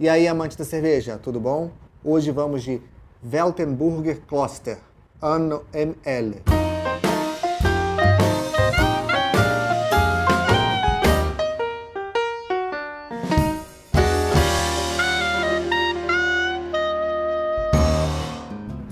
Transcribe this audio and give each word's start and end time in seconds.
E 0.00 0.08
aí, 0.08 0.28
amante 0.28 0.56
da 0.56 0.64
cerveja, 0.64 1.18
tudo 1.18 1.40
bom? 1.40 1.72
Hoje 2.04 2.30
vamos 2.30 2.62
de 2.62 2.80
Weltenburger 3.20 4.20
Kloster, 4.28 4.78
Anno 5.20 5.64
ML. 5.72 6.57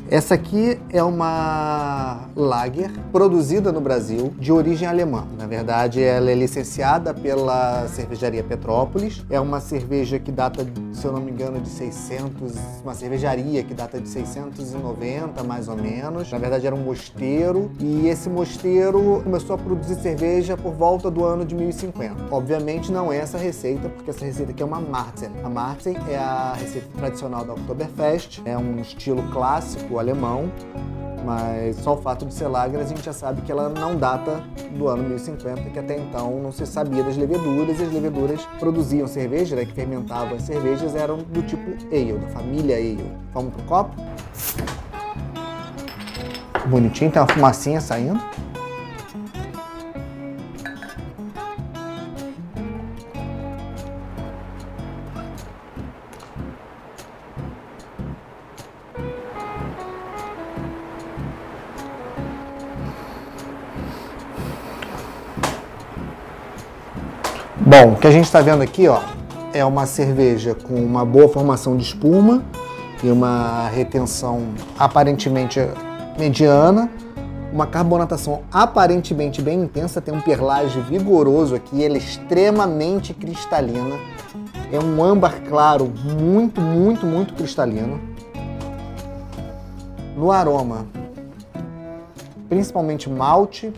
Essa 0.09 0.35
aqui 0.35 0.79
é 0.91 1.03
uma 1.03 2.29
lager 2.37 2.93
produzida 3.11 3.73
no 3.73 3.81
Brasil 3.81 4.33
de 4.39 4.53
origem 4.53 4.87
alemã. 4.87 5.27
Na 5.37 5.49
verdade, 5.49 6.01
ela 6.01 6.31
é 6.31 6.35
licenciada 6.35 7.13
pela 7.13 7.89
cervejaria 7.89 8.45
Petrópolis. 8.45 9.25
É 9.29 9.41
uma 9.41 9.59
cerveja 9.59 10.21
que 10.21 10.31
data, 10.31 10.65
se 10.93 11.05
eu 11.05 11.13
não 11.13 11.21
me 11.21 11.33
engano, 11.33 11.61
de 11.61 11.69
600, 11.69 12.55
uma 12.85 12.95
cervejaria 12.95 13.65
que 13.65 13.75
data 13.75 14.01
de 14.01 14.09
690 14.09 15.43
mais 15.43 15.67
ou 15.67 15.77
menos. 15.77 16.31
Na 16.31 16.39
verdade, 16.39 16.69
era 16.69 16.75
um 16.77 16.85
mosteiro 16.85 17.73
e 17.81 18.07
esse 18.07 18.29
mosteiro 18.29 19.23
começou 19.25 19.57
a 19.57 19.59
produzir 19.59 19.97
cerveja 19.97 20.57
por 20.57 20.73
volta 20.73 21.11
do 21.11 21.25
ano 21.25 21.45
de 21.45 21.57
1050. 21.57 22.27
Obviamente, 22.31 22.93
não 22.93 23.13
é 23.13 23.17
essa 23.17 23.39
receita, 23.39 23.89
porque 23.89 24.11
essa 24.11 24.25
receita 24.25 24.53
aqui 24.53 24.63
é 24.63 24.67
uma 24.67 24.81
Marzen. 24.81 25.31
A 25.43 25.49
Marzen 25.49 25.97
é 26.09 26.17
a 26.17 26.55
receita 26.57 26.87
tradicional 26.97 27.45
da 27.45 27.55
Oktoberfest, 27.55 28.41
é 28.45 28.57
um 28.57 28.79
estilo 28.79 29.21
clássico 29.33 29.96
alemão, 29.99 30.51
mas 31.25 31.77
só 31.77 31.95
o 31.95 31.97
fato 31.97 32.25
de 32.25 32.33
ser 32.33 32.47
lager 32.47 32.79
a 32.79 32.85
gente 32.85 33.05
já 33.05 33.13
sabe 33.13 33.43
que 33.43 33.51
ela 33.51 33.69
não 33.69 33.97
data 33.97 34.45
do 34.77 34.87
ano 34.87 35.03
1050, 35.09 35.71
que 35.71 35.79
até 35.79 35.99
então 35.99 36.39
não 36.41 36.53
se 36.53 36.65
sabia 36.67 37.03
das 37.03 37.17
leveduras, 37.17 37.81
e 37.81 37.83
as 37.83 37.93
leveduras 37.93 38.47
produziam 38.59 39.09
cerveja, 39.09 39.57
né, 39.57 39.65
que 39.65 39.73
fermentavam 39.73 40.37
as 40.37 40.43
cervejas, 40.43 40.95
eram 40.95 41.19
do 41.19 41.43
tipo 41.43 41.71
ale, 41.91 42.13
da 42.13 42.29
família 42.29 42.77
ale. 42.77 43.13
Vamos 43.33 43.55
pro 43.55 43.63
copo? 43.65 43.97
Bonitinho, 46.67 47.11
tem 47.11 47.21
uma 47.23 47.29
fumacinha 47.29 47.81
saindo. 47.81 48.21
Bom, 67.59 67.95
o 67.95 67.97
que 67.97 68.07
a 68.07 68.11
gente 68.11 68.25
está 68.25 68.43
vendo 68.43 68.63
aqui, 68.63 68.87
ó, 68.87 69.01
é 69.55 69.65
uma 69.65 69.87
cerveja 69.87 70.55
com 70.55 70.75
uma 70.75 71.07
boa 71.07 71.27
formação 71.27 71.75
de 71.75 71.85
espuma 71.85 72.45
e 73.03 73.11
uma 73.11 73.67
retenção 73.69 74.49
aparentemente 74.79 75.59
mediana, 76.19 76.91
uma 77.51 77.67
carbonatação 77.67 78.43
aparentemente 78.53 79.41
bem 79.41 79.63
intensa, 79.63 80.03
tem 80.03 80.15
um 80.15 80.21
perlage 80.21 80.79
vigoroso 80.83 81.55
aqui, 81.55 81.81
ele 81.81 81.95
é 81.95 81.99
extremamente 81.99 83.15
cristalina, 83.15 83.97
é 84.71 84.79
um 84.79 85.03
âmbar 85.03 85.41
claro 85.49 85.91
muito, 86.05 86.61
muito, 86.61 87.07
muito 87.07 87.33
cristalino. 87.33 87.99
No 90.15 90.31
aroma, 90.31 90.87
principalmente 92.51 93.09
malte, 93.09 93.73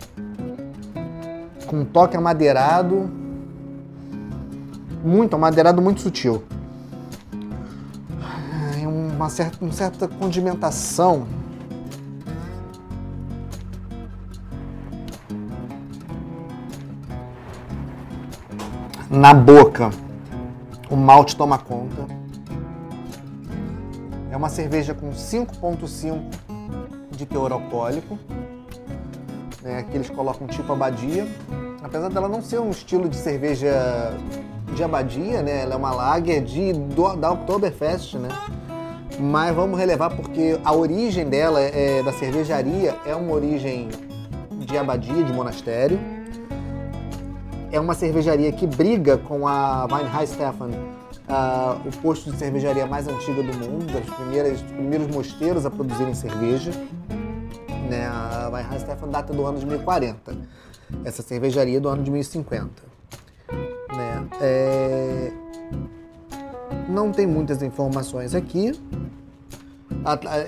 com 1.65 1.77
um 1.77 1.85
toque 1.85 2.17
amadeirado, 2.17 3.18
muito, 5.03 5.35
amadeirado 5.35 5.81
muito 5.81 6.01
sutil. 6.01 6.43
Uma 9.15 9.29
certa, 9.29 9.57
uma 9.63 9.73
certa 9.73 10.07
condimentação. 10.07 11.27
Na 19.09 19.33
boca, 19.33 19.89
o 20.89 20.95
malte 20.95 21.35
toma 21.35 21.57
conta. 21.57 22.05
É 24.31 24.37
uma 24.37 24.47
cerveja 24.47 24.93
com 24.93 25.11
5,5 25.11 26.21
de 27.11 27.25
teor 27.25 27.51
alcoólico, 27.51 28.17
né, 29.61 29.83
que 29.83 29.97
eles 29.97 30.09
colocam 30.09 30.47
tipo 30.47 30.71
abadia. 30.71 31.27
Apesar 31.83 32.09
dela 32.09 32.29
não 32.29 32.41
ser 32.41 32.59
um 32.59 32.69
estilo 32.69 33.09
de 33.09 33.17
cerveja 33.17 34.13
de 34.75 34.83
abadia, 34.83 35.41
né? 35.41 35.61
Ela 35.61 35.73
é 35.73 35.77
uma 35.77 35.91
lager 35.91 36.43
de, 36.43 36.73
do, 36.73 37.15
da 37.15 37.31
Oktoberfest, 37.31 38.15
né? 38.15 38.29
Mas 39.19 39.53
vamos 39.53 39.77
relevar 39.77 40.15
porque 40.15 40.59
a 40.63 40.73
origem 40.73 41.27
dela, 41.27 41.59
é, 41.59 42.01
da 42.01 42.13
cervejaria, 42.13 42.95
é 43.05 43.13
uma 43.13 43.33
origem 43.33 43.89
de 44.59 44.77
abadia, 44.77 45.23
de 45.23 45.33
monastério. 45.33 45.99
É 47.71 47.79
uma 47.79 47.93
cervejaria 47.93 48.51
que 48.51 48.65
briga 48.65 49.17
com 49.17 49.47
a 49.47 49.85
Weinheim-Stefan, 49.91 50.69
uh, 50.69 51.87
o 51.87 51.91
posto 52.01 52.31
de 52.31 52.37
cervejaria 52.37 52.85
mais 52.85 53.07
antiga 53.07 53.43
do 53.43 53.53
mundo, 53.57 53.91
das 53.91 54.05
primeiras, 54.15 54.61
dos 54.61 54.71
primeiros 54.71 55.07
mosteiros 55.07 55.65
a 55.65 55.69
produzirem 55.69 56.13
cerveja. 56.13 56.71
Né? 57.89 58.07
A 58.07 58.49
Weinheim-Stefan 58.53 59.09
data 59.09 59.33
do 59.33 59.45
ano 59.45 59.59
de 59.59 59.65
1040. 59.65 60.37
Essa 61.03 61.21
cervejaria 61.21 61.77
é 61.77 61.79
do 61.79 61.89
ano 61.89 62.03
de 62.03 62.09
1050. 62.09 62.98
É... 64.41 65.31
Não 66.87 67.11
tem 67.11 67.27
muitas 67.27 67.61
informações 67.61 68.33
aqui. 68.33 68.71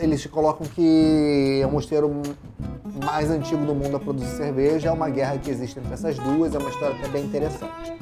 Eles 0.01 0.25
colocam 0.27 0.65
que 0.67 1.59
é 1.61 1.65
o 1.65 1.71
mosteiro 1.71 2.21
mais 3.05 3.29
antigo 3.29 3.65
do 3.65 3.75
mundo 3.75 3.97
a 3.97 3.99
produzir 3.99 4.35
cerveja. 4.35 4.89
É 4.89 4.91
uma 4.91 5.09
guerra 5.09 5.37
que 5.37 5.49
existe 5.49 5.79
entre 5.79 5.93
essas 5.93 6.17
duas. 6.17 6.55
É 6.55 6.57
uma 6.57 6.69
história 6.69 6.95
até 6.95 7.07
bem 7.09 7.25
interessante. 7.25 7.93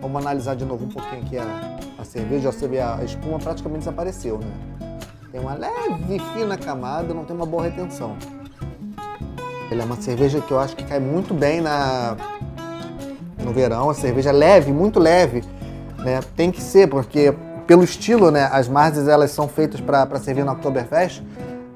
Vamos 0.00 0.22
analisar 0.22 0.54
de 0.54 0.64
novo 0.64 0.84
um 0.84 0.88
pouquinho 0.88 1.22
aqui 1.22 1.38
a, 1.38 1.78
a 1.98 2.04
cerveja. 2.04 2.52
Você 2.52 2.68
vê 2.68 2.80
a 2.80 3.02
espuma 3.04 3.38
praticamente 3.38 3.80
desapareceu, 3.80 4.38
né? 4.38 4.98
Tem 5.30 5.40
uma 5.40 5.54
leve, 5.54 6.18
fina 6.34 6.56
camada, 6.56 7.12
não 7.12 7.24
tem 7.24 7.36
uma 7.36 7.44
boa 7.44 7.64
retenção. 7.64 8.16
Ele 9.70 9.82
é 9.82 9.84
uma 9.84 10.00
cerveja 10.00 10.40
que 10.40 10.50
eu 10.50 10.58
acho 10.58 10.74
que 10.74 10.84
cai 10.84 10.98
muito 10.98 11.34
bem 11.34 11.60
na, 11.60 12.16
no 13.48 13.54
verão, 13.54 13.88
a 13.88 13.94
cerveja 13.94 14.30
leve, 14.30 14.70
muito 14.72 15.00
leve, 15.00 15.42
né? 15.98 16.20
Tem 16.36 16.50
que 16.50 16.62
ser, 16.62 16.86
porque 16.86 17.34
pelo 17.66 17.82
estilo, 17.82 18.30
né, 18.30 18.48
as 18.52 18.68
Marzes 18.68 19.08
elas 19.08 19.30
são 19.30 19.48
feitas 19.48 19.80
para 19.80 20.18
servir 20.20 20.44
no 20.44 20.52
Oktoberfest. 20.52 21.22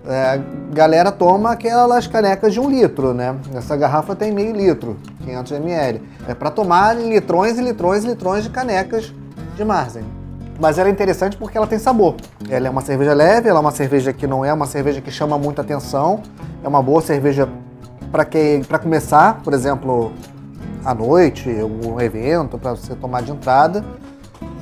É, 0.06 0.34
a 0.34 0.40
galera 0.72 1.12
toma 1.12 1.52
aquelas 1.52 2.06
canecas 2.06 2.52
de 2.52 2.58
um 2.58 2.68
litro, 2.68 3.14
né? 3.14 3.36
Essa 3.54 3.76
garrafa 3.76 4.16
tem 4.16 4.32
meio 4.32 4.52
litro, 4.52 4.96
500 5.24 5.52
ml. 5.52 6.02
É 6.26 6.34
para 6.34 6.50
tomar 6.50 6.96
litrões 6.96 7.56
e 7.56 7.62
litrões 7.62 8.04
e 8.04 8.08
litrões 8.08 8.42
de 8.42 8.50
canecas 8.50 9.12
de 9.54 9.64
Marzen. 9.64 10.02
Mas 10.60 10.76
ela 10.78 10.88
é 10.88 10.92
interessante 10.92 11.36
porque 11.36 11.56
ela 11.56 11.66
tem 11.66 11.78
sabor. 11.78 12.16
Ela 12.50 12.66
é 12.66 12.70
uma 12.70 12.80
cerveja 12.80 13.14
leve, 13.14 13.48
ela 13.48 13.58
é 13.58 13.60
uma 13.60 13.70
cerveja 13.70 14.12
que 14.12 14.26
não 14.26 14.44
é 14.44 14.52
uma 14.52 14.66
cerveja 14.66 15.00
que 15.00 15.10
chama 15.10 15.38
muita 15.38 15.62
atenção. 15.62 16.20
É 16.64 16.68
uma 16.68 16.82
boa 16.82 17.00
cerveja 17.00 17.48
para 18.10 18.24
quem 18.24 18.62
para 18.64 18.78
começar, 18.78 19.40
por 19.42 19.54
exemplo, 19.54 20.12
à 20.84 20.94
noite, 20.94 21.48
algum 21.60 22.00
evento 22.00 22.58
para 22.58 22.72
você 22.72 22.94
tomar 22.94 23.22
de 23.22 23.30
entrada, 23.30 23.84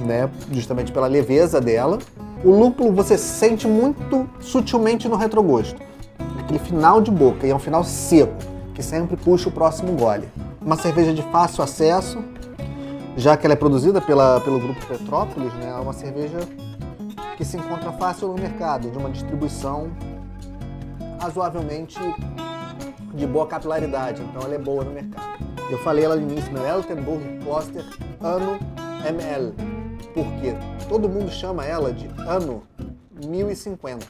né? 0.00 0.30
Justamente 0.52 0.92
pela 0.92 1.06
leveza 1.06 1.60
dela. 1.60 1.98
O 2.44 2.50
lúpulo 2.50 2.92
você 2.92 3.18
sente 3.18 3.66
muito 3.66 4.28
sutilmente 4.40 5.08
no 5.08 5.16
retrogosto. 5.16 5.80
Aquele 6.38 6.58
final 6.58 7.00
de 7.00 7.10
boca, 7.10 7.46
e 7.46 7.50
é 7.50 7.54
um 7.54 7.58
final 7.58 7.84
seco, 7.84 8.34
que 8.74 8.82
sempre 8.82 9.16
puxa 9.16 9.48
o 9.48 9.52
próximo 9.52 9.92
gole. 9.92 10.28
Uma 10.60 10.76
cerveja 10.76 11.12
de 11.12 11.22
fácil 11.30 11.62
acesso, 11.62 12.18
já 13.16 13.36
que 13.36 13.46
ela 13.46 13.54
é 13.54 13.56
produzida 13.56 14.00
pela, 14.00 14.40
pelo 14.40 14.58
grupo 14.58 14.84
Petrópolis, 14.86 15.52
né? 15.54 15.68
É 15.68 15.80
uma 15.80 15.92
cerveja 15.92 16.38
que 17.36 17.44
se 17.44 17.56
encontra 17.56 17.92
fácil 17.92 18.28
no 18.28 18.34
mercado, 18.34 18.90
de 18.90 18.98
uma 18.98 19.10
distribuição 19.10 19.90
razoavelmente 21.20 21.98
de 23.14 23.26
boa 23.26 23.46
capilaridade, 23.46 24.22
então 24.22 24.42
ela 24.42 24.54
é 24.54 24.58
boa 24.58 24.84
no 24.84 24.92
mercado. 24.92 25.49
Eu 25.70 25.78
falei 25.78 26.04
ela 26.04 26.16
no 26.16 26.22
início, 26.22 26.52
né? 26.52 26.68
Eltenburg 26.68 27.22
Kloster 27.44 27.84
Ano 28.20 28.58
ML, 29.06 29.54
porque 30.12 30.54
todo 30.88 31.08
mundo 31.08 31.30
chama 31.30 31.64
ela 31.64 31.92
de 31.92 32.08
Ano 32.26 32.64
1050. 33.24 34.06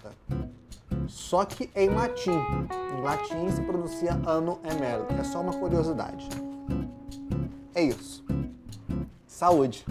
Só 1.07 1.45
que 1.45 1.71
é 1.75 1.85
em 1.85 1.91
latim. 1.91 2.31
Em 2.31 3.03
latim 3.03 3.51
se 3.51 3.61
pronuncia 3.61 4.13
Ano 4.27 4.59
ML. 4.65 5.05
É 5.21 5.25
só 5.25 5.41
uma 5.41 5.53
curiosidade. 5.53 6.29
É 7.75 7.83
isso. 7.83 8.25
Saúde! 9.27 9.85